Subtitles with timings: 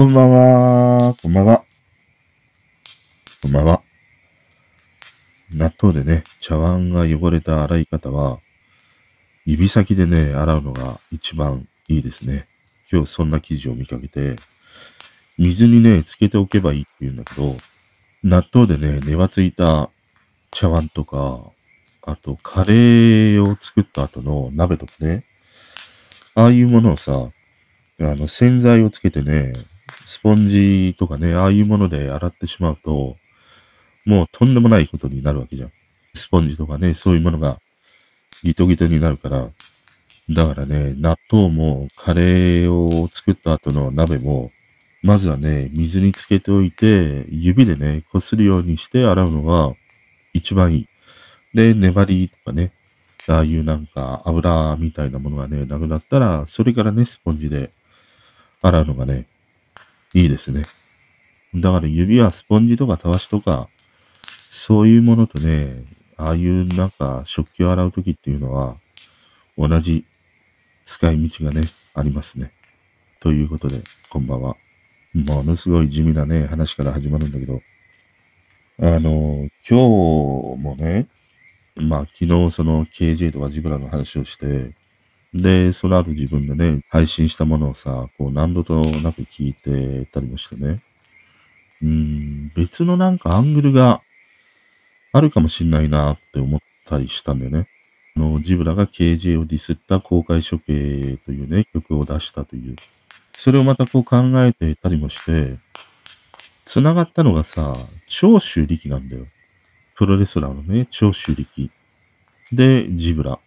[0.00, 1.14] こんばんは。
[1.20, 1.62] こんばんは。
[3.42, 3.82] こんばんは。
[5.52, 8.38] 納豆でね、茶碗が汚れた洗い方は、
[9.44, 12.48] 指先でね、洗うのが一番いいですね。
[12.90, 14.36] 今日そんな記事を見かけて、
[15.36, 17.54] 水にね、つけておけばいいって言うんだけど、
[18.22, 19.90] 納豆でね、根はついた
[20.50, 21.42] 茶碗とか、
[22.06, 25.26] あとカレーを作った後の鍋とかね、
[26.34, 29.52] ああいうものをさ、あの洗剤をつけてね、
[30.06, 33.16] スポンジとかね、ああいうもので洗ってしまうと、
[34.04, 35.72] もうとんでもないことになるわけじゃん。
[36.14, 37.58] スポンジとかね、そういうものが
[38.42, 39.50] ギトギトになるから。
[40.30, 44.52] だからね、納豆もカレーを作った後の鍋も、
[45.02, 49.74] まずはね、水につけておいて、指でね、こするようにして洗うのが
[50.32, 50.88] 一番いい。
[51.54, 52.72] で、粘りとかね、
[53.28, 57.72] ああいうなんか油みたいなものがね、なくなったら、それからね、スポンジで
[58.62, 59.26] 洗うのがね、
[60.14, 60.64] いいですね。
[61.54, 63.68] だから指はスポンジとかたわしとか、
[64.50, 65.84] そういうものとね、
[66.16, 68.76] ああいうなんか食器を洗うときっていうのは、
[69.56, 70.04] 同じ
[70.84, 71.62] 使い道がね、
[71.94, 72.52] ありますね。
[73.20, 74.56] ということで、こんばんは。
[75.14, 77.60] ものすごい地味なね、話から始まるんだけど、
[78.78, 79.78] あの、今
[80.56, 81.08] 日もね、
[81.76, 84.72] まあ昨日その KJ とかジブラの話をして、
[85.32, 90.82] で、その後自分でね、配信したものをさ、こう何度となく聞いてたりもしてね。
[91.82, 94.02] うん、別のなんかアングルが
[95.12, 97.68] あるかもしんないなって思ったりしたんだよね。
[98.16, 102.76] あの、ジブラが KJ をディスった公開処刑というね、曲を出したという。
[103.36, 105.58] それをまたこう考えてたりもして、
[106.64, 107.74] 繋がったのがさ、
[108.08, 109.26] 長州力なんだよ。
[109.94, 111.70] プロレスラーのね、長州力。
[112.52, 113.38] で、ジブラ。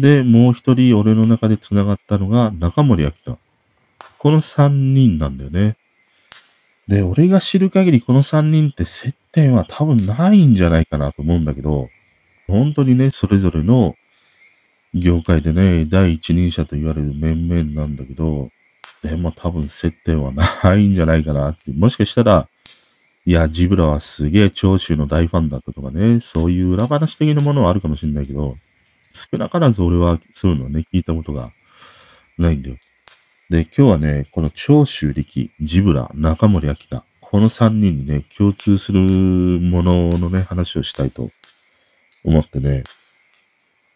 [0.00, 3.38] で、もう一人俺の中で繋がったのが中森明菜。
[4.18, 5.76] この三人なんだよね。
[6.88, 11.90] で、俺が知る限りこの三人って接点は多分ないんじゃないかなと思うんだけど、
[12.48, 13.94] 本当にね、それぞれの
[14.94, 18.48] 業界でね、第一人者と言われる面々なんだけど、
[19.02, 21.72] でも多分接点はないんじゃないかなって。
[21.72, 22.48] もしかしたら、
[23.26, 28.56] いや、ジブラはすげえ長州の大ファンだったとかね、そういう裏話的なものはあるかもしれないけど、
[29.10, 31.52] 少なからず俺はそういうのをね、聞いたことが
[32.38, 32.76] ないんだよ。
[33.50, 41.30] で、今日はね、この長州力、ジブラ、中森明菜、この三人にね、共通するもののね、話をしたいと
[42.24, 42.84] 思ってね、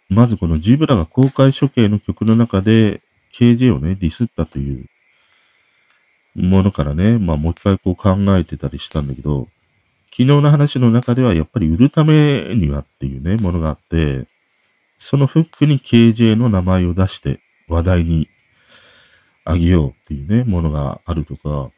[0.08, 3.00] まずこのジブラが公開処刑の曲の中で
[3.32, 4.86] KJ をね、ディスったという
[6.34, 9.48] ものからね、まあもう一回こう考えてたりしたんだけど、
[10.10, 14.26] 昨日の話の中ではやっぱり売るためにはっていうね、ものがあって、
[14.96, 18.28] そのフックに KJ の名前を出して話題に
[19.44, 21.70] あげようっていうね、ものがあるとか、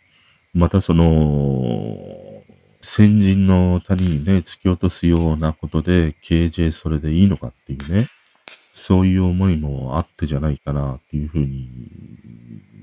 [0.54, 2.42] またその、
[2.80, 8.06] 先人の谷にね、突き落とすようなことで KJ それでいいのかっていうね、
[8.72, 11.68] そういう思いもあってじゃないかなっていうふうに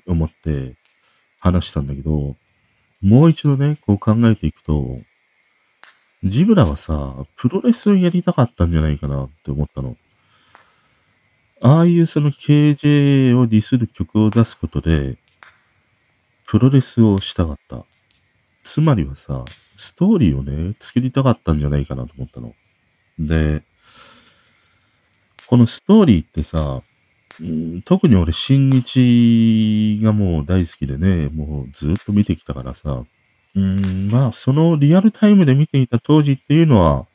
[0.08, 0.76] 思って
[1.40, 2.36] 話したんだけど、
[3.02, 5.00] もう一度ね、こう考えていくと、
[6.24, 9.98] ジブラはさ、プロレスをやりたかったんじゃないかなって思ったの。
[11.66, 15.18] ああいうその KJ をディスる曲を出すことで、
[16.46, 17.86] プロレスをしたかった。
[18.64, 19.46] つまりはさ、
[19.78, 22.54] ストーリーをね、作りたかったんじゃないかなと思ったの。
[23.18, 23.64] で、
[25.48, 26.82] このストーリーってさ、
[27.86, 33.06] 特に俺、新日がもう大好きでね、もうずっと見てきたからさ、
[33.56, 37.06] うん、まあ、そのリアルタイムで見ていた当時っていうのは、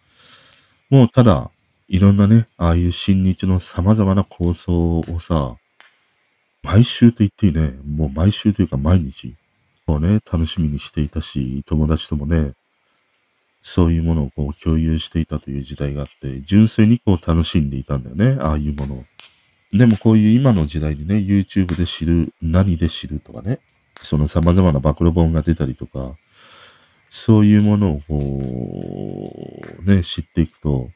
[0.89, 1.51] もうただ、
[1.89, 5.57] いろんなね、ああいう新日の様々な構想をさ、
[6.63, 9.35] 毎週と言っていいね、もう毎週というか毎日、
[9.87, 12.53] こうね、楽しみにしていたし、友達ともね、
[13.63, 19.05] そういうものをこう共有していたという時代があって、純粋にこう楽しんでいたんだよね、ああいうものを。
[19.73, 23.61] でもこういう今の時代にね、YouTube で知る、何で知るとかね、
[24.03, 26.17] その様々な暴露本が出たりとか、
[27.09, 28.43] そういうものをこ
[29.81, 30.91] う、ね、知っていくと、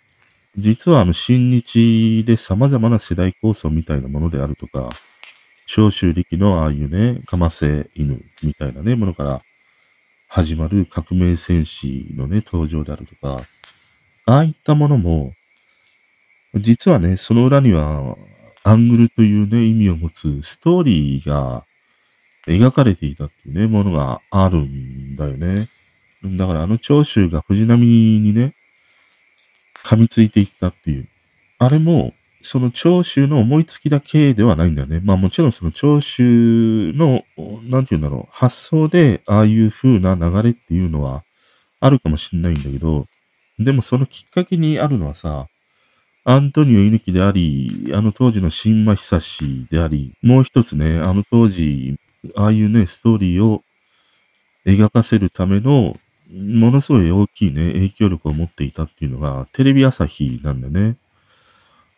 [0.56, 4.90] 実はあの、新日で様々な世代構想みたいなものであるとか、
[5.66, 9.40] 長州力のああいうね、かませ犬みたいなね、ものから
[10.28, 13.42] 始まる革命戦士のね、登場であるとか、
[14.26, 15.32] ああいったものも、
[16.54, 18.16] 実はね、その裏には、
[18.64, 21.64] アングルというね、意味を持つストーリーが
[22.46, 25.66] 描かれていたっていうね、ものがあるんだよね。
[26.24, 28.54] だからあの長州が藤波にね、
[29.84, 31.08] 噛みついていったっていう。
[31.58, 35.00] あれも、その聴衆の思いつきだけではないんだよね。
[35.02, 37.22] まあもちろんその聴衆の、
[37.64, 41.22] なんて言うんだろう、発想でああいう風な流れっていうのは
[41.80, 43.06] あるかもしんないんだけど、
[43.58, 45.46] でもそのきっかけにあるのはさ、
[46.24, 51.96] アントニオ猪木であり、あの当時の新馬久志であり、もう一つね、あの当時、
[52.36, 53.62] ああいうね、ストーリーを
[54.66, 55.96] 描かせるための、
[56.32, 60.96] ものすごい大きいね、影響力を持っていたっていうのが、テレビ朝日なんだね。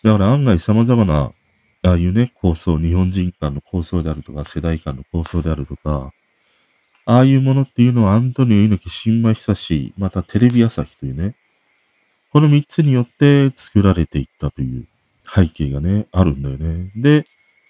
[0.03, 1.33] だから案外様々な、
[1.83, 6.13] ああいうね、構想、日本人間の構想であるとか、世代間の構想であるとか、
[7.07, 11.37] ああいうものっていうのはアントニオ猪木、新馬久志、またテレビ朝日というね、
[12.33, 14.87] この三つによって作られていったという
[15.27, 16.91] 背景がね、あるんだよね。
[16.97, 17.25] で、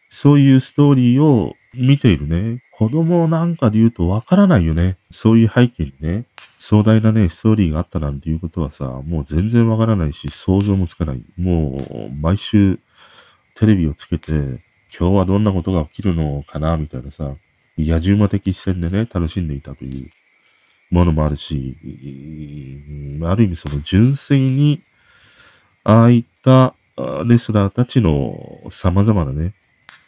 [0.08, 4.99] そういうストーリーを見ているね、子供なんかで言うとわからないよね。
[5.11, 6.26] そういう背景にね、
[6.59, 11.25] 壮大なね、ストーリーがあったなんていうことはさ、もう全然わからないし、想像もつかない。
[11.37, 12.79] もう、毎週、
[13.55, 14.32] テレビをつけて、
[14.97, 17.35] 今日はどんなことが起きるのかな、みたいなさ、
[17.76, 20.11] 野獣馬的視線でね、楽しんでいたという
[20.91, 21.76] ものもあるし、
[23.23, 24.82] ある意味その純粋に、
[25.82, 26.75] ああいった
[27.26, 29.55] レスラーたちの様々なね、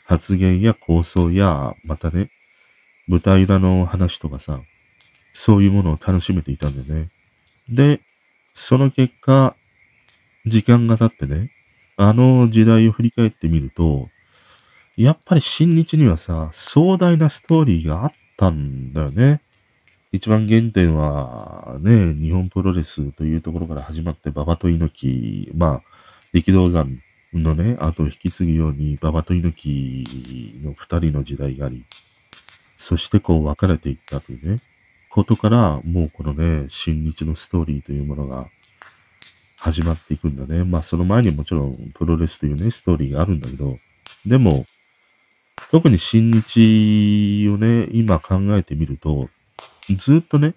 [0.06, 2.30] 発言や構想や、またね、
[3.08, 4.60] 舞台裏の話とかさ、
[5.32, 7.10] そういうものを楽しめていたんだよね。
[7.68, 8.00] で、
[8.54, 9.56] その結果、
[10.46, 11.50] 時間が経ってね、
[11.96, 14.08] あの時代を振り返ってみると、
[14.96, 19.40] やっぱり新日にはさ、壮大なストーリーがあったんだよね。
[20.12, 25.82] 一番原点はね、日本プロレスというところから始まって、馬場と猪木、まあ、
[26.32, 26.96] 力道山
[27.42, 31.84] のね、後を引き継ぐように、馬場と猪木の二人の時代があり、
[32.76, 34.58] そしてこう分かれていったというね、
[35.10, 38.48] ことから、もうこのね、新日のストーリーというものが
[39.58, 40.64] 始まっていくんだね。
[40.64, 43.78] まあその前にもちろんプロレスというね、ストーリーがあるんだけど、
[44.26, 44.66] でも、
[45.70, 49.28] 特に新日をね、今考えてみると、
[49.96, 50.54] ずっとね、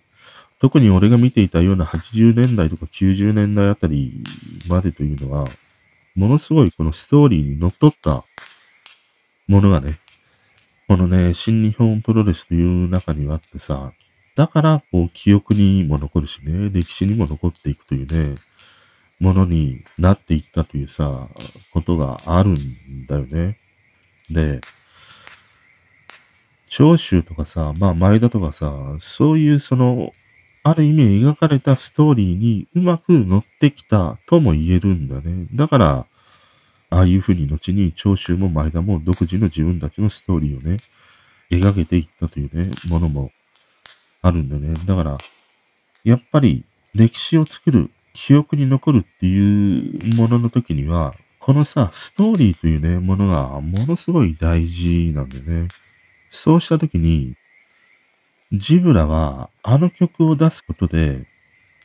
[0.60, 4.24] 特に俺が見ていたような80年代とか90年代あたり
[4.68, 5.48] までというのは、
[6.16, 8.24] ものすごいこのストーリーにのっとった
[9.48, 10.00] ものがね、
[10.88, 13.94] このね、新日本プロレスという中にはあってさ、
[14.36, 18.36] だから、こう、記憶にも残るしね、歴史にも残っていくというね、
[19.20, 21.28] ものになっていったというさ、
[21.74, 23.60] ことがあるんだよね。
[24.30, 24.62] で、
[26.70, 30.14] 長州とかさ、まあ前田とかさ、そういうその、
[30.70, 35.48] ある意味描かれたストーリーにうまく乗ってきたとも言えるんだね。
[35.56, 36.06] だから、
[36.92, 40.78] ああいうふうに後に長州も前田も独自の自分たちのストーリーをね、
[41.50, 43.32] 描けていったというね、ものも
[44.22, 44.76] あるんだね。
[44.86, 45.18] だから、
[46.04, 46.64] やっぱり
[46.94, 55.68] 歴史を作る、記憶に残るっていうものの時には、このさ、ストーリーというね、ものがものすごい大事なんだよね。
[56.30, 57.34] そうした時に、
[58.52, 61.28] ジブラはあの曲を出すことで、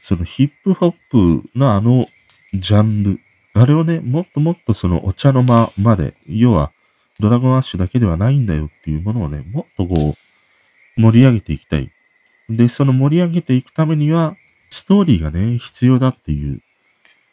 [0.01, 2.07] そのヒップホップのあの
[2.55, 3.21] ジャンル、
[3.55, 6.73] あれをね、もっともっとそのお茶の間まで、要は
[7.21, 11.91] ドラゴンアッシュだけではないんだよっていうものをね、もっとこう盛り上げていきたい。
[12.49, 14.37] で、その盛り上げていくためには、
[14.71, 16.61] ストーリーがね、必要だっていう、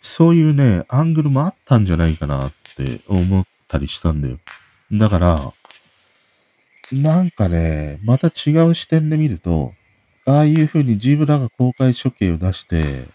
[0.01, 4.39] そういうね、アングルもあったんじゃないかなって思ったりしたんだよ。
[4.91, 5.53] だから、
[6.93, 9.73] なんかね、また違う視点で見ると、
[10.25, 13.05] ああいう風にジブラが公開処刑を出して、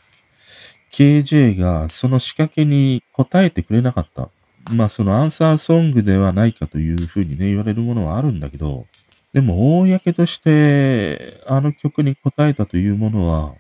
[0.91, 4.31] KJ がその仕掛けに答えてくれなかった。
[4.71, 8.87] まあそのアンサーソングではないかという風にね、言われるものはあるんだけど、
[9.33, 13.55] でも、公として、あの曲に答えたというものは、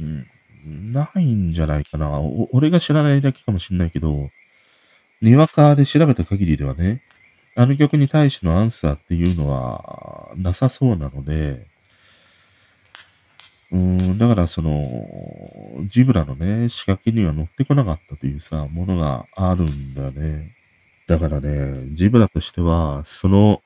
[0.00, 2.20] うん、ないんじゃないかな。
[2.52, 4.30] 俺が知らないだけかもしんないけど、
[5.22, 7.02] にわかで調べた限りではね、
[7.60, 11.66] あの曲に対してのアンサーっていうのはなさそうなので、
[13.70, 14.82] うん、だからその、
[15.84, 20.56] ジブラのね、仕掛けには乗ってこなかったというさ、ものがあるんだね。
[21.06, 23.60] だからね、ジブラとしては、その、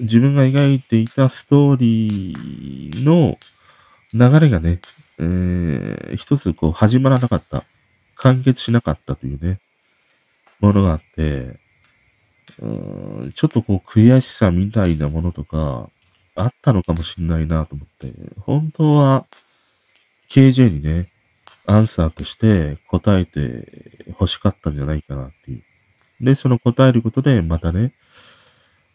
[0.00, 3.38] 自分が描いていたストーリーの
[4.12, 4.80] 流れがね、
[5.20, 7.62] えー、一つこう始まらなかった、
[8.16, 9.60] 完結しなかったというね、
[10.58, 11.60] ものがあって、
[12.60, 15.90] うんちょっとこう悔しさみたいなものとか、
[16.34, 19.26] あったのかもしんないなと思って、本当は
[20.30, 21.10] KJ にね、
[21.66, 25.62] アンサーとして答えて欲しかったんじゃないかなっていう。
[26.20, 27.92] で、その答えることで、またね、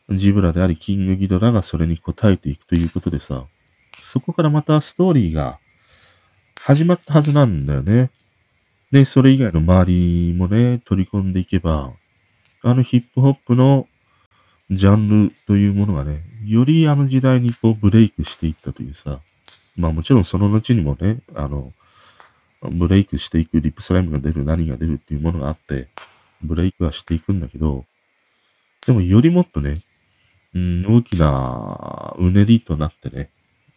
[0.09, 3.45] ジブラであり、キングギドラがそれに答えていくということでさ、
[3.99, 5.59] そこからまたストーリーが
[6.61, 8.09] 始まったはずなんだよね。
[8.91, 11.93] で、それ以外の周りもね、取り込んでいけば、
[12.63, 13.87] あのヒップホップの
[14.71, 19.19] ジャンルというものがね、よりあの時代にこうブレイクしていったというさ、
[19.75, 21.73] まあもちろんその後にもね、あの、
[22.61, 25.89] ブレイクしていくリップスライムが出る、何が出るっていうものがあって、
[26.41, 27.83] ブレイクはしていくんだけど、
[28.85, 29.81] でもよりもっとね、
[30.55, 33.29] うん、大きなうねりとなってね、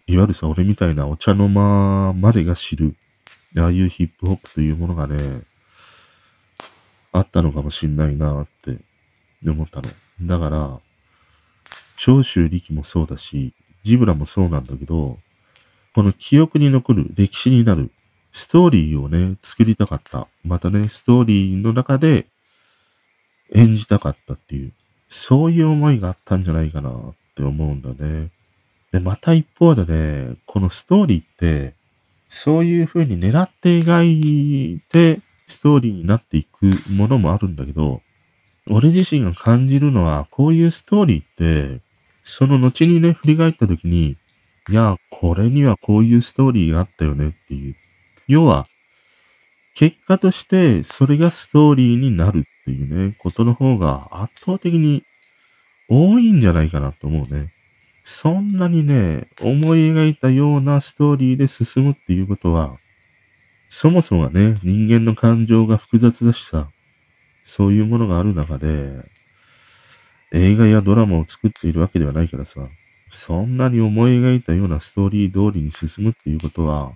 [0.07, 2.95] いわゆるさ、俺みたいなお茶の間までが知る、
[3.59, 5.17] ああいうヒップホップというものがね、
[7.17, 8.79] あったのかもしんないなって
[9.49, 9.89] 思ったの。
[10.23, 10.81] だから、
[11.97, 15.19] 長州力もそうだし、ジブラもそうなんだけど、
[15.95, 17.91] この記憶に残る歴史になる
[18.33, 20.29] ストーリーをね、作りたかった。
[20.45, 22.27] またね、ストーリーの中で
[23.55, 24.73] 演じたかったっていう、
[25.09, 28.31] そういう思いがあったんじゃないかなって思うんだね。
[28.93, 31.75] で、また一方でね、このストーリーって、
[32.29, 38.03] そういう風に狙って描いてストーリーになっていくものもあるんだけど、
[38.69, 41.27] 俺自身が感じるのは、こういうストーリーっ
[41.79, 41.81] て、
[42.25, 44.17] その後にね、振り返った時に、
[44.69, 47.77] いや、これにはこういうストーリーがあったよねっていう。
[48.27, 48.67] 要は、
[49.75, 55.05] 結果としてそれがストーリーになるっていうね、ことの方が圧倒的に
[55.89, 57.53] 多いんじゃないかなと思うね。
[58.03, 62.79] そんなにね、思い描いたようなストーリーで進むっていうことは、
[63.69, 66.69] そもそもがね、人間の感情が複雑だしさ、
[67.45, 69.05] そういうものがある中で、
[70.33, 72.69] 映画やドラマを作っているわけではないからさ、
[73.11, 76.93] そんなに思い描いたようなストーリー通りに進むっていうことは、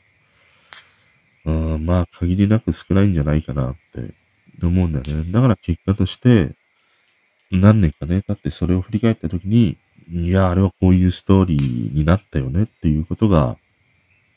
[1.45, 4.15] うん、まあ、限りなく少ないんじゃないかなって
[4.67, 5.33] 思うんだよね。
[5.33, 6.55] だから結果として、
[7.51, 9.77] 何年かね、経ってそれを振り返った時に、
[10.13, 13.57] いや、あれはこういうストーリーになったよねっていうことが、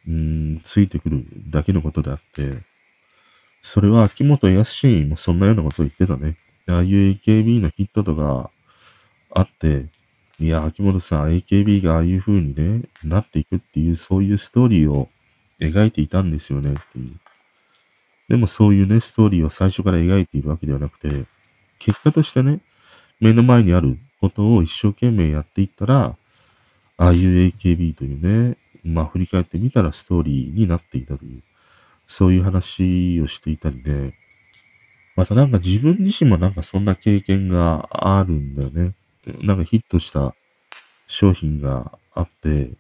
[0.08, 2.64] うん、ついてくるだけのことであって、
[3.62, 6.38] それは秋元康もそんなようなことを言ってたね。
[6.68, 8.52] ああいう AKB のヒットとか
[9.32, 9.88] あって、
[10.40, 15.10] いや、秋元さん、AKB がああいう風にね、なっていくっていう、そういうストーリーを
[15.60, 17.20] 描いていたんですよねっていう。
[18.30, 21.26] でもそういうね、ストーリーを最初から描いているわけではなくて、
[21.80, 22.60] 結果としてね、
[23.20, 26.16] 目の前にあることを一生懸命やっていったら、
[26.98, 31.42] ああいう AKB というね、まあ振り返ってみたらストーリーになっていたという、
[32.06, 34.14] そういう話をしていたりね、
[35.16, 38.94] またなんか自分自身もなんかそんな経験があるんだよね。
[39.42, 40.36] なんかヒットした
[41.08, 42.72] 商品があって、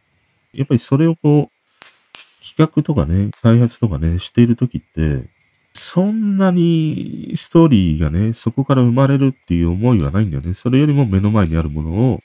[0.53, 1.53] やっぱりそれをこう、
[2.45, 5.29] 企画とかね、開発とかね、しているときって、
[5.73, 10.53] そんなにストーリーがね、そこから生まれるっていう思いはないんだよね。
[10.53, 12.19] それよりも目の前にあるものを、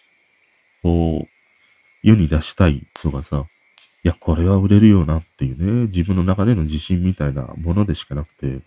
[0.83, 1.29] こう、
[2.03, 3.45] 世に出したいとかさ、
[4.09, 8.63] いや、これは売れるよなっていうね、自分の中での自信みたいなものでしかなくて、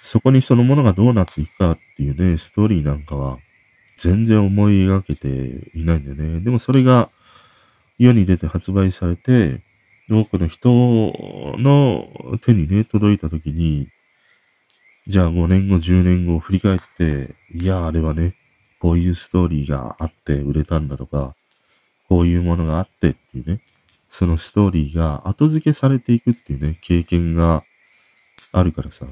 [0.00, 3.38] そこにそのものがどうなっていくかっていうね、ストーリーなんかは、
[3.96, 6.40] 全然思い描けていないんだよね。
[6.40, 7.10] でもそれが
[7.96, 9.62] 世に出て発売されて、
[10.10, 10.68] 多くの人
[11.58, 12.08] の
[12.40, 13.86] 手にね、届いたときに、
[15.06, 18.34] じゃあ5年後、10年後を振り返って、いや、あれはね、
[18.80, 21.36] こういうストーリーがあって売れたんだとか、
[22.08, 23.60] こういうものがあってっていうね、
[24.12, 27.64] そのストーリーが後付けされていくっていうね、経験が
[28.52, 29.06] あるからさ。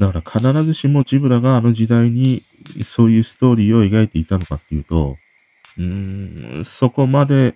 [0.00, 2.42] だから必ずしもジブラがあの時代に
[2.82, 5.16] そういうストーリーを描いていたのかっていうと、
[5.78, 7.54] うーん、そこまで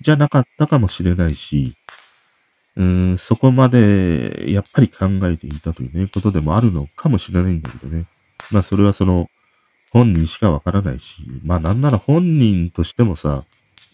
[0.00, 1.74] じゃなかったかもしれないし、
[2.76, 8.06] うーん、そこまでやっぱり考えていたというね、ことでもあるのかもしれないんだけどね。
[8.50, 9.28] まあそれはその
[9.90, 13.44] 本人しかわからないし、まあなんなら本人としてもさ、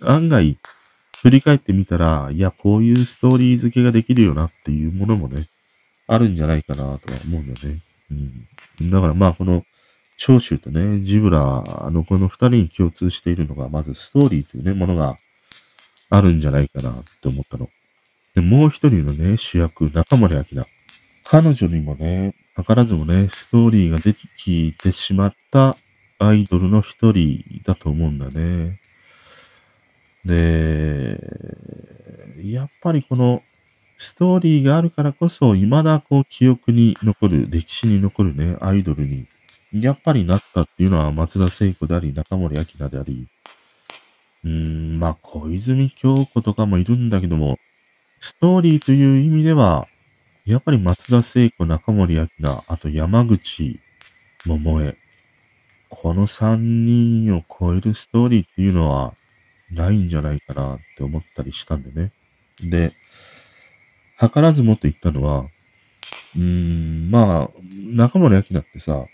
[0.00, 0.56] 案外
[1.24, 5.46] 振り返ってみたら、いや、こういうストーリー付けができるよなっていうものもね、
[6.06, 7.80] あるんじゃないかなとは思うんだよね。
[8.80, 8.90] うん。
[8.90, 9.64] だからまあこの、
[10.18, 15.16] 長州とね、ジブラのこの二人に共通しているのが、まずストーリーというね、ものが
[16.10, 17.70] あるんじゃないかなって思ったの。
[18.34, 20.66] で、もう一人のね、主役、中森明菜。
[21.24, 25.74] 彼女にもね、図らずもね、ストーリーが出てきてしまった
[26.18, 28.78] アイドルの一人だと思うんだね。
[30.24, 31.18] で、
[32.42, 33.42] やっぱりこの
[33.96, 39.26] ストーリーがあるからこそ、未だこう記憶に残る、歴史に残るね、アイドルに、
[39.72, 43.28] やっぱりなったっていうのは松田聖子であり、中森明菜であり、
[44.44, 47.58] うーん、まあ小泉京子とかもいるんだけども、
[48.18, 49.86] ストーリーという意味では、
[50.44, 53.80] やっぱり松田聖子、中森明菜、あと山口
[54.46, 54.96] 桃江。
[55.88, 59.14] この三人を超えるストーリーっていうのは
[59.74, 62.12] ないんじゃないかなって思ったりしたんでね。
[62.60, 62.92] で、
[64.18, 65.46] 図らずもと言ったのは、
[66.36, 67.50] うーん、まあ、
[67.94, 69.06] 中森明菜ってさ、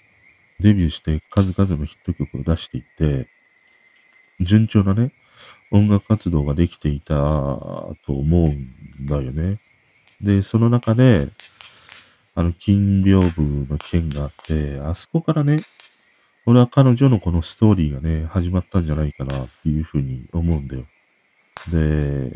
[0.60, 3.28] デビューして数々のヒット曲を出していって、
[4.40, 5.12] 順調なね、
[5.70, 9.60] 音楽活動ができていたと思うんだよね。
[10.20, 11.28] で、その中で、
[12.34, 15.58] あの、金屏風の件があって、あそこからね、
[16.46, 20.84] 俺は彼女のこのストーリーがね、始まったんじゃないかなっていうふうに思うんだよ。
[21.70, 22.32] で、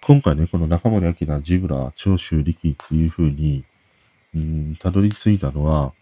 [0.00, 3.64] 今回ね、この中森明菜、ジブラ、長州力っていうふうに、
[4.34, 5.92] うん、たどり着いたのは、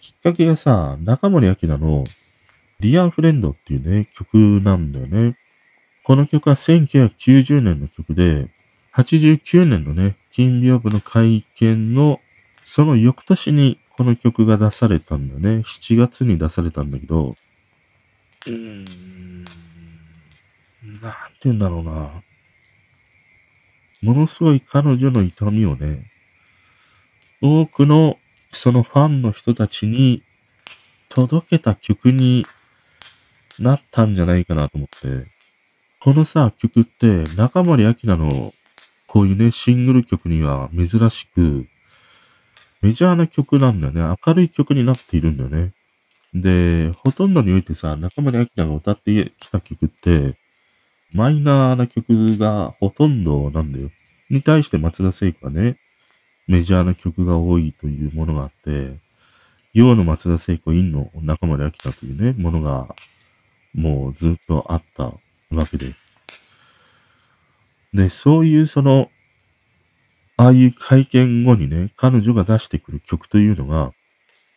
[0.00, 2.04] きっかけがさ、中森明菜の
[2.80, 5.36] ディアフレンドっていうね、曲なんだよね。
[6.04, 8.50] この曲は1990年の曲で、
[8.94, 12.20] 89年のね、金屏風の会見の、
[12.62, 15.58] その翌年にこの曲が出されたんだね。
[15.58, 17.36] 7月に出されたんだけど、
[18.46, 22.22] うーん、なんて言うんだろうな。
[24.02, 26.10] ものすごい彼女の痛みをね、
[27.40, 28.18] 多くの
[28.50, 30.22] そのファンの人たちに
[31.08, 32.46] 届けた曲に
[33.58, 35.30] なったんじゃないかなと思って。
[36.00, 38.52] このさ、曲って中森明菜の
[39.06, 41.66] こういうね、シングル曲には珍しく、
[42.82, 44.16] メジャーな曲なんだよね。
[44.26, 45.72] 明るい曲になっているんだよね。
[46.34, 50.36] で、ほとんどにおいてさ、中森明菜が歌ってきた曲って、
[51.12, 53.90] マイナーな曲がほとんどなんだよ。
[54.30, 55.76] に対して松田聖子はね、
[56.48, 58.98] メジャーな曲が多いというものがあって、
[59.74, 62.94] 洋の松田聖子、陰の中森明菜というね、ものが、
[63.74, 65.94] もうずっとあったわけで。
[67.94, 69.08] で、そういうその、
[70.42, 73.92] ああいう会見後にね、彼女が出してくる曲というのが、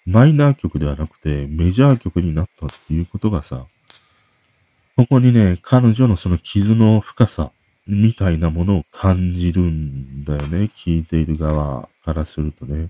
[0.07, 3.67] マイナー曲ではなくてメジャー曲になったっていうことがさ、
[4.95, 7.51] ここにね、彼女のその傷の深さ
[7.85, 10.71] みたいなものを感じるんだよね。
[10.75, 12.89] 聞いている側からするとね。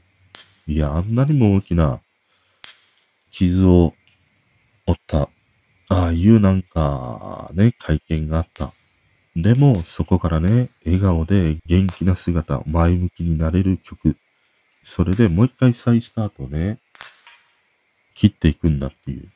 [0.66, 2.00] いや、あんなにも大きな
[3.30, 3.94] 傷を
[4.88, 5.28] 負った、
[5.90, 8.72] ああいうなんかね、会見があった。
[9.36, 14.16] でも、そこからね、笑顔で元気な姿、前向きになれる曲。
[14.82, 16.80] それでもう一回再スタートね、
[18.14, 19.28] 切っていくんだっていう。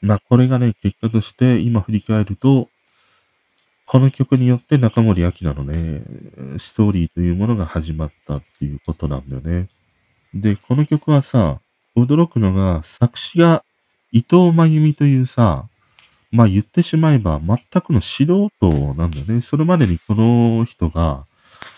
[0.00, 2.70] まあ、これがね、結果として今振り返ると、
[3.84, 6.02] この曲によって中森明菜のね、
[6.58, 9.68] ストーリーというものが始まったっていうことなんだよね。
[10.34, 11.60] で、この曲はさ、
[11.96, 13.62] 驚くのが作詞が
[14.10, 15.68] 伊藤真由美というさ、
[16.30, 18.50] まあ言ってしまえば全くの素人
[18.94, 19.40] なんだよね。
[19.40, 21.26] それまでにこの人が、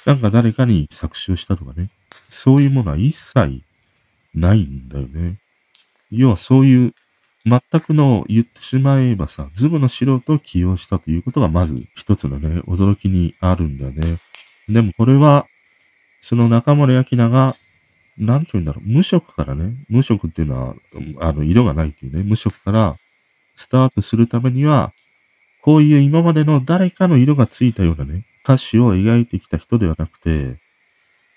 [0.07, 1.89] なんか誰かに作詞をしたとかね。
[2.29, 3.63] そういうものは一切
[4.35, 5.39] ないんだよね。
[6.11, 6.95] 要はそういう
[7.45, 14.19] 全くの言ってしまえばさ、ズブの素人を起用したということがまず一つのね、驚きにあるんだよね。
[14.69, 15.47] でもこれは、
[16.21, 17.57] その中森明菜が、
[18.19, 20.75] なんて言うんだろう、無色からね、無色っていうのは、
[21.21, 22.97] あの、色がないっていうね、無色から
[23.59, 24.93] スタートするためには、
[25.63, 30.61] こういう今までの誰かの色がついたようなね、歌詞を描いてきた人ではなくて、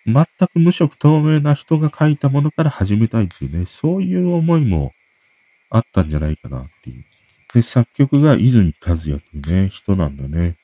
[0.05, 4.93] 全く無色透明な人が書いたものから始めたいっていうね、そういう思いも
[5.71, 7.03] あったんじゃないかなっていう。
[7.55, 10.57] で、作曲が泉和也というね、人なんだね。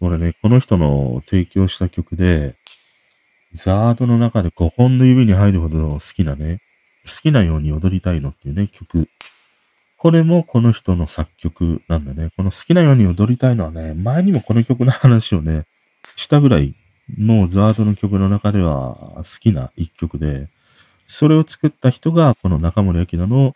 [0.00, 2.54] 俺ね、この人の提供した曲で、
[3.52, 6.60] ザードの中で5本の指に入るほど好きなね、
[7.04, 9.08] 好きなように踊りたいのっていうね、曲。
[10.02, 12.30] これもこの人の作曲なんだね。
[12.36, 15.62] この好きなように踊りたいのはね、前にもこの曲の話をね、
[16.16, 16.74] したぐらい、
[17.16, 20.48] もうザードの曲の中では好きな一曲で、
[21.06, 23.52] それを作った人がこの中森明菜の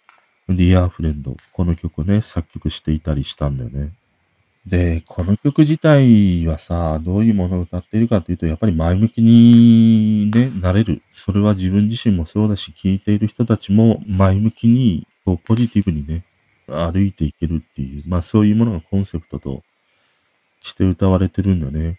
[0.49, 1.37] ディアーフレンド。
[1.53, 3.91] この曲をね、作曲していたりしたんだよね。
[4.65, 11.03] で、この曲自体はさ、どういうものを歌っているかというと、やっぱり前向きにね、なれる。
[11.11, 16.23] それは自分自身もそうだし、聴いている人たちも前向きに、こう、ポジティブにね、
[16.67, 19.63] 歩いていけるっていう、まあそういうものがコンセプトと
[20.61, 21.99] して歌われてるんだね。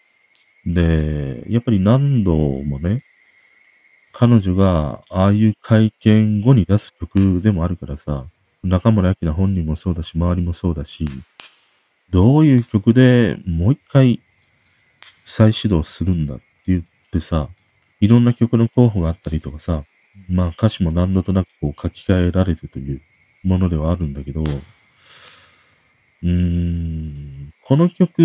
[0.66, 3.00] で、やっぱり何度もね、
[4.12, 8.26] 彼女がああいう会見後に出す曲でもあるからさ、
[8.62, 11.06] 中村明本人もそうだし、周りもそうだし、
[12.10, 14.20] どういう曲でもう一回
[15.24, 17.48] 再始動するんだって言ってさ、
[18.00, 19.84] いろんな曲の候補があったりとかさ、
[20.28, 23.00] まあ歌詞も何度となくこう書き換えられてという
[23.42, 28.20] ものではあるんだけど、うーん、この曲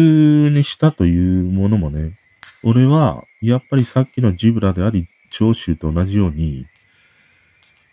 [0.53, 2.17] にしたというものもね、
[2.63, 6.65] 俺はやっぱりさっきのジブラであり、長州と同じように、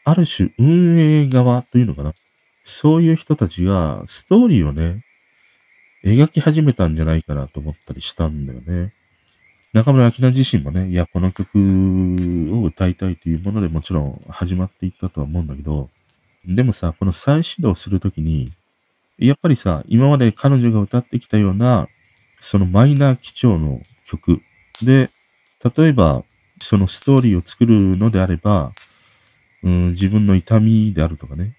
[0.04, 2.14] ある種運営側というのかな。
[2.64, 5.04] そういう人たちがストーリーをね、
[6.04, 8.94] 描き始めたんじゃないかなと思ったりしたんだよね。
[9.72, 11.58] 中村明菜自身もね、いや、この曲
[12.52, 15.90] を歌いたいというものでもちろん始まっていったとは思うんだけど、
[16.46, 18.52] でもさ、この再始動するときに、
[19.18, 21.88] やっぱりさ、今まで彼女が歌ってきたような、
[22.40, 24.40] そのマイナー基調の曲。
[24.82, 25.10] で、
[25.76, 26.24] 例えば、
[26.62, 28.72] そのストーリーを作るのであれば、
[29.62, 31.56] うん、自分の痛みであるとかね、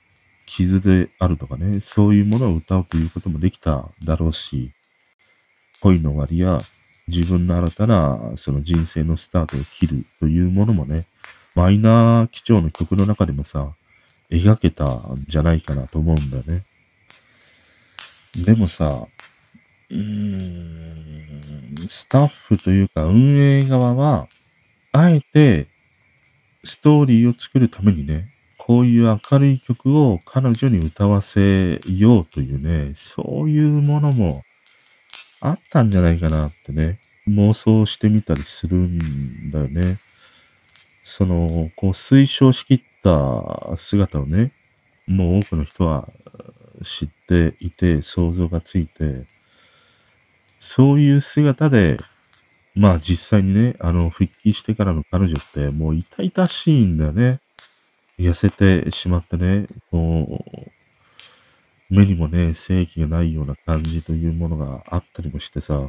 [0.47, 4.71] 傷であるとかね、そういうものを歌うということもできただろうし、
[5.81, 6.59] 恋の終わりや
[7.07, 11.05] 自分の新たなその人生のスタートを切るというものもね、
[11.55, 13.73] マイナー基調の曲の中でもさ、
[14.31, 16.63] 描けたんじゃないかなと思うんだね。
[18.35, 19.05] でもさ、
[21.87, 24.27] スタッフというか運営側は、
[24.93, 25.67] あえて
[26.63, 34.43] ストーリーを作るためにね、こういう明るい曲を彼女に歌わせようというね、そういうものも
[35.41, 39.99] あったんじゃないかなってね、妄想してみたりするんだよね。
[41.03, 44.53] その、こう推奨しきった姿をね、
[45.07, 46.09] もう多くの人は
[46.83, 49.25] 知っていて、想像がついて、
[50.57, 51.97] そういう姿で、
[52.75, 57.39] まあ実際にね、あの、復帰してからの彼女ってもう痛々しいんだよね。
[58.19, 60.71] 痩せてしまってね、こう、
[61.89, 65.87] 目にもね、正気がないような感じというものがあったりもしてさ、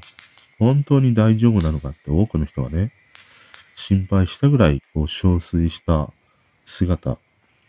[0.58, 2.92] 本当に大丈夫なのかって多くの人はね、
[3.74, 6.12] 心配したぐらい、こう、憔悴した
[6.64, 7.18] 姿。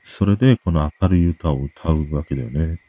[0.03, 2.79] それでこの明るい歌を歌うわけだよね。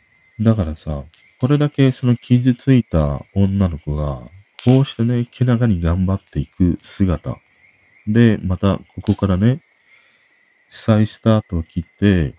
[0.41, 1.05] だからさ、
[1.41, 4.23] これだけその傷ついた女の子が、
[4.65, 7.37] こうしてね、気長に頑張っていく姿。
[8.07, 9.61] で、またここからね、
[10.69, 12.35] 再スタートを切って、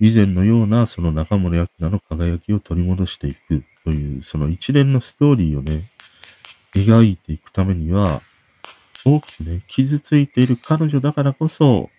[0.00, 5.84] 以前のようなその中森明菜の輝きを取り戻していくという、その一連のストーリーをね、
[6.74, 8.20] 描いていくためには、
[9.04, 11.90] 大きくね、傷ついている彼女だからこそ、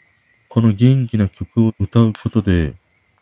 [0.49, 2.73] この元気な曲を歌うことで、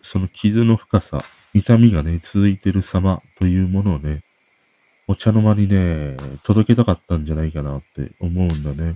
[0.02, 4.24] その傷の深さ、痛みがね、続いてる様というものをね、
[5.08, 8.96] お茶の間にね、届けたかったんじゃないかなって思うんだね。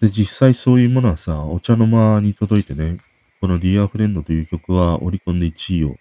[0.00, 2.98] で、実際そういうものはさ、お茶の間に届いてね、
[3.40, 5.96] この Dear Friend という曲はオリコンで1位を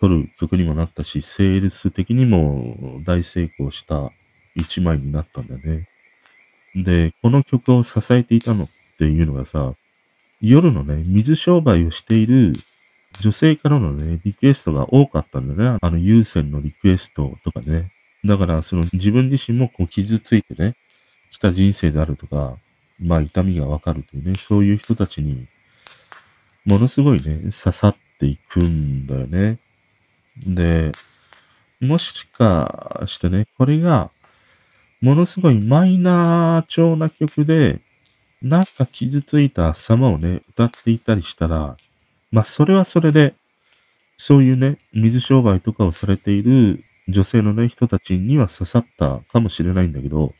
[0.00, 4.10] 取る曲にもなったし、セールス的にも大成功した
[4.54, 5.88] 一枚になったんだね。
[6.74, 8.68] で、この曲を支えていたのっ
[8.98, 9.72] ていうのがさ、
[10.46, 12.52] 夜のね、水商売をしている
[13.20, 15.78] 女性からのね、リクエストが多かったんだね。
[15.80, 17.92] あの、優先のリクエストとかね。
[18.24, 20.76] だから、その自分自身もこう傷ついてね、
[21.30, 22.58] 来た人生であるとか、
[23.00, 25.46] まあ痛みがわかるというね、そういう人たちに、
[26.66, 29.58] ものすごいね、刺さっていくんだよね。
[30.46, 30.92] で、
[31.80, 34.10] もしかしてね、これが、
[35.00, 37.80] ものすごいマイナー調な曲で、
[38.44, 41.76] なんか傷ついた様をね、歌っていたりしたら、
[42.30, 43.34] まあそれはそれで、
[44.18, 50.34] そういうね、水商売とかをされている女性のね、人たちには刺さったかもしれないんだけど、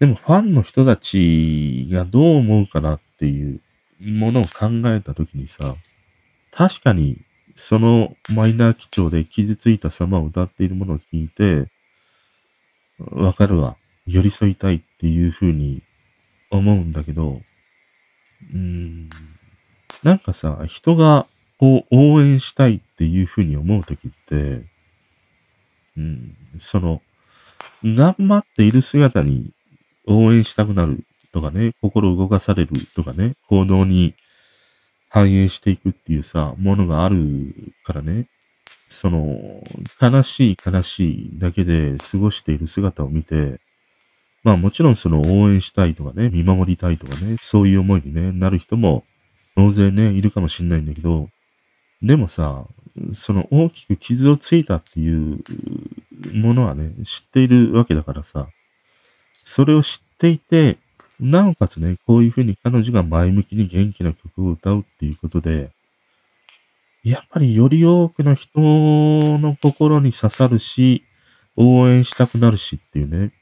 [0.00, 3.62] でもファンの人たちがどう思うかなっていう
[4.02, 5.76] ものを考えたときにさ、
[6.52, 7.22] 確かに
[7.54, 11.70] そのマイナー基調で傷ついた様を歌っているものを聞いて、
[12.98, 13.78] わかるわ。
[14.06, 15.82] 寄り添いたいっていうふうに
[16.50, 17.40] 思うんだけど、
[18.52, 19.08] うん、
[20.02, 21.26] なんかさ、人が
[21.58, 24.64] こう応援したいっていうふうに思うときって、
[25.96, 27.02] うん、その、
[27.84, 29.52] 頑張っている姿に
[30.06, 34.14] 応援したくなるとかね、心動かされるとかね、行動に
[35.08, 38.26] 反映していくっていうさ、ものがあるからね、
[38.88, 39.62] その、
[40.00, 43.60] 悲しい悲しいだけで過ごしている姿を見て、
[44.42, 49.04] まあもちろんその応援したいとかね、見守りたいとかね、そういう思いに、ね、なる人も
[49.56, 51.28] 大勢ね、いるかもしんないんだけど、
[52.02, 52.66] でもさ、
[53.12, 55.42] その大きく傷をついたっていう
[56.34, 58.48] ものはね、知っているわけだからさ、
[59.44, 60.78] それを知っていて、
[61.18, 65.70] なおかつね、こういうふうに彼女が前向きに元気な曲を歌うっていうことで、
[67.04, 71.04] やっぱりより多くの人の心に刺さるし、
[71.56, 73.32] 応援したくなるしっていうね、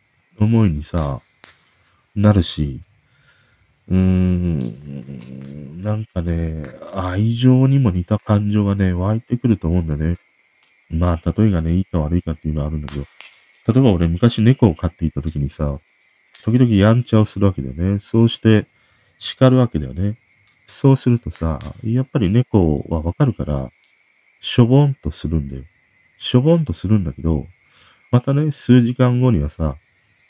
[0.44, 1.20] 思いにさ、
[2.14, 2.80] なるし、
[3.88, 10.18] うーん、なんかね、愛情にも似た感情がね、湧いてくると思うんだよね。
[10.90, 13.06] まあ、例えがね、いいか悪いかっていうのはあるんだけど、
[13.68, 15.78] 例えば俺昔猫を飼っていた時にさ、
[16.44, 17.98] 時々やんちゃをするわけだよね。
[17.98, 18.66] そうして
[19.18, 20.16] 叱るわけだよね。
[20.66, 23.70] そうするとさ、やっぱり猫はわかるから、
[24.40, 25.64] しょぼんとするんだよ。
[26.16, 27.46] しょぼんとするんだけど、
[28.10, 29.76] またね、数時間後にはさ、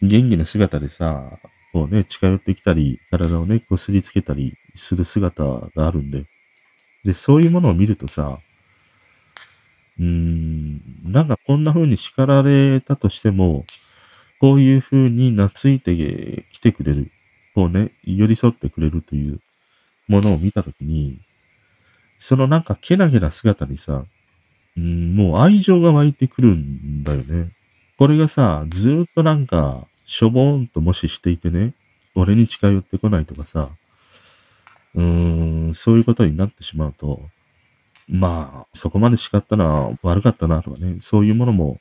[0.03, 1.39] 元気な姿でさ、
[1.73, 6.25] こうね、近寄ってきたり、体をね、こすりつけたりする姿があるんで。
[7.05, 8.39] で、そういうものを見るとさ、
[9.99, 13.65] うーん、なんかこんな風に叱られたとしても、
[14.41, 17.11] こういう風に懐いてきてくれる、
[17.55, 19.41] こうね、寄り添ってくれるという
[20.09, 21.19] ものを見たときに、
[22.19, 24.05] そのなんかけなげな姿にさ、
[24.77, 27.51] うん、もう愛情が湧いてくるんだよね。
[27.99, 31.75] これがさ、ずっとなんか、しょぼーんともししていてね、
[32.15, 33.71] 俺に近寄ってこないとかさ、
[34.95, 37.21] うーん、そういうことになってしまうと、
[38.09, 41.79] まあ、そこまで叱ったな、悪かったなとかね、そういうものも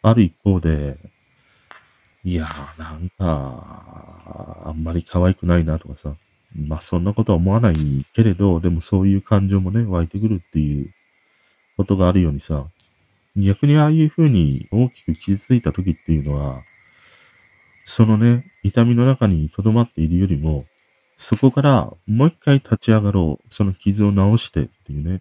[0.00, 0.96] ある一方で、
[2.22, 6.14] いやー、なんか、あんまり可愛くないなとかさ、
[6.54, 7.74] まあそんなことは思わない
[8.12, 10.90] けれど、でもそういう感情もね、湧いてくるっていう
[11.76, 12.66] ことがあるようにさ、
[13.44, 16.62] 逆にああいう風に大きく傷ついた時っていうのは、
[17.84, 20.66] そのね、痛みの中に留まっているよりも、
[21.16, 23.44] そこからもう一回立ち上がろう。
[23.48, 25.20] その傷を治してっていうね。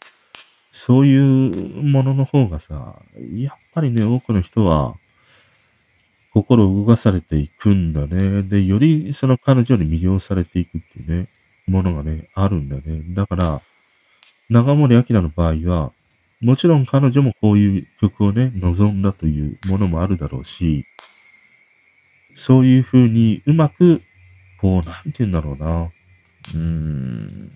[0.69, 3.01] そういうものの方がさ、
[3.33, 4.95] やっぱりね、多くの人は、
[6.33, 8.43] 心を動かされていくんだね。
[8.43, 11.29] で、よりその彼女に魅了されていくっていうね、
[11.67, 13.01] ものがね、あるんだね。
[13.15, 13.61] だから、
[14.49, 15.91] 長森明の場合は、
[16.41, 20.85] もちろん彼女もこういう曲をね、望んだというものもあるだろうし、
[22.33, 24.01] そういう風にうまく、
[24.61, 27.51] こう、なんて言うんだろうな、うーん、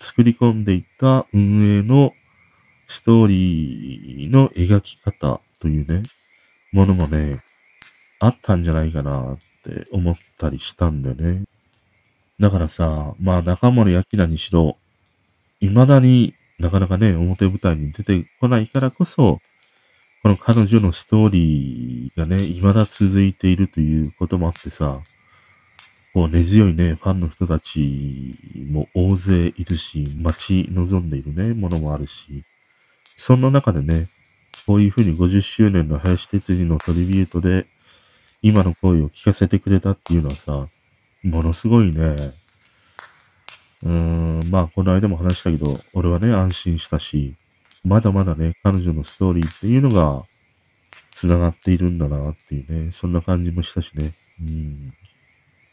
[0.00, 2.12] 作り込んでいった運営の
[2.86, 6.02] ストーリーの描き方というね、
[6.72, 7.42] ものもね、
[8.20, 11.44] あったんじゃないかなって思ったりしたんだよね。
[12.40, 14.78] だからさ、まあ中森明菜にしろ、
[15.60, 19.40] 未だになかなかね、表舞台に出てこないからこそ、
[20.22, 25.00] この彼女のストーリーがね、未だ続いているということもあってさ、
[26.12, 28.34] こう根強いね、ファンの人たち
[28.68, 32.44] も大勢いるし、待ち望んでいるね、ものもあるし、
[33.14, 34.08] そんな中でね、
[34.66, 37.66] こういうふうに50周年の林哲司のトリビュートで、
[38.42, 40.68] 今の声を聞かせてくれたっていうのはさ、
[41.22, 42.16] ものすごいね、
[43.82, 47.34] うん、まあ、この間も話したけど、俺はね、安心したし、
[47.84, 50.24] まだまだね、彼女のストーリーっていうのが、
[51.10, 54.12] 繋がっているんだなっていうね、そんな感じもしたしね。
[54.40, 54.94] うん。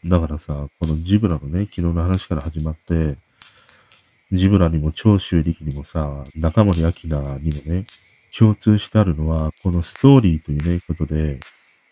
[0.04, 3.16] だからさ、このジブラのね、昨日の話から始まって、
[4.32, 7.86] ジブラにも長州力にもさ、中森明菜にもね、
[8.36, 11.38] 共通してあるのは、このストーリーというね、ことで、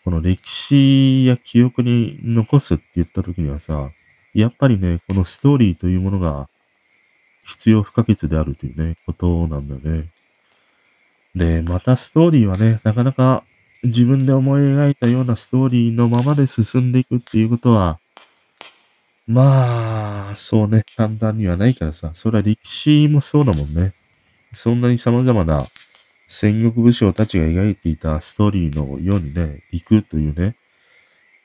[0.03, 3.89] この歴史や記憶に残すって言った時にはさ、
[4.35, 6.49] やっぱりね、このストーリーというものが
[7.45, 10.09] 必要不可欠であるというね、ことなんだよね。
[11.33, 13.43] で、またストーリーはね、なかなか
[13.83, 17.99] 自分で思い描いたようなストーリーのままで進んでいくっていうことは、
[19.27, 23.93] まあ、そうね、簡単にはないからさ、それは歴史もそうだもんね。
[24.53, 25.65] そんなに様々な
[26.27, 30.55] 戦国武将たちが描いていたストーリーのようにね、行くというね、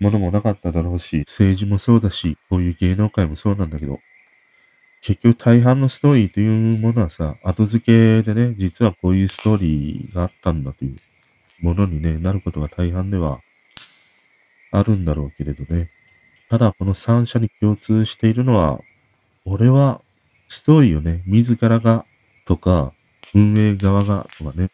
[0.01, 4.01] ものもなかっただろうし、政治もそうだし、こういう芸能界もそうなんだけど、
[5.03, 10.97] 結局大半のストーリーというものはさ、後付けでね、実はこういうストーリーがあったんだという
[11.61, 13.41] ものにね、なることが大半では
[14.73, 15.91] あるんだろうけれどね。
[16.49, 18.81] ただこの三者に共通しているのは、
[19.45, 20.03] 俺は
[20.49, 22.05] ストーリーをね、自らが
[22.45, 22.93] とか、
[23.35, 24.71] 運営側がとかね、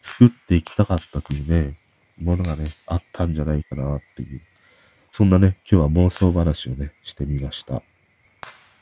[0.00, 1.76] 作っていきたかったというね、
[2.18, 4.40] ものがね、あったんじゃないかなっていう。
[5.10, 7.82] そんなね、今日は妄想話をね、してみました。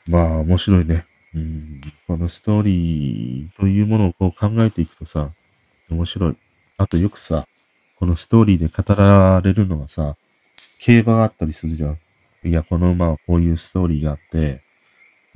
[0.09, 1.07] まあ、面白いね。
[1.35, 5.31] うん、このストーリーというものをこう考えていくとさ、
[5.91, 6.37] 面白い。
[6.77, 7.45] あとよくさ、
[7.97, 10.17] このストーリーで語られるのはさ、
[10.79, 11.99] 競馬があったりするじゃん。
[12.45, 14.63] いや、この馬はこういうストーリーがあって、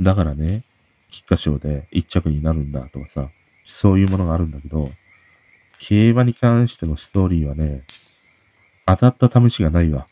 [0.00, 0.64] だからね、
[1.10, 3.30] 菊花賞で一着になるんだとかさ、
[3.64, 4.90] そういうものがあるんだけど、
[5.78, 7.84] 競馬に関してのストーリーはね、
[8.86, 10.06] 当たった試しがないわ。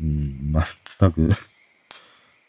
[0.00, 0.52] うん、
[0.98, 1.30] 全く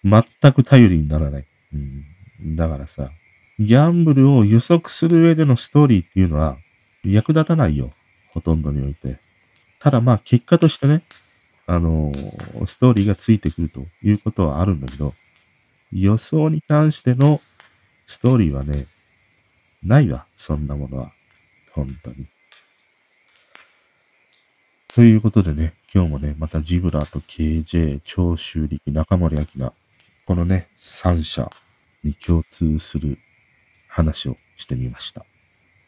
[0.03, 1.45] 全く頼りにならない。
[1.73, 3.11] うん、だからさ、
[3.59, 6.57] ギャンブルを予測する上でのストーリーっていうのは
[7.03, 7.91] 役立たないよ。
[8.29, 9.19] ほとんどにおいて。
[9.79, 11.03] ただまあ結果としてね、
[11.65, 15.13] あのー、ストーリーがついてくるということはあるんだけど、
[15.91, 17.41] 予想に関しての
[18.05, 18.87] ストーリーはね、
[19.83, 20.25] ないわ。
[20.35, 21.11] そんなものは。
[21.71, 22.27] 本当に。
[24.97, 29.71] ということでね、今日もね、またジブラと KJ、長州力、中森明菜、
[30.25, 31.47] このね、三者
[32.03, 33.19] に共通する
[33.87, 35.23] 話をしてみました。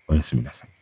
[0.07, 0.78] おやすみなさい。